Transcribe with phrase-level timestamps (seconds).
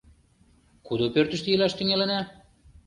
[0.85, 2.19] —Кудо пӧртыштӧ илаш тӱҥалына?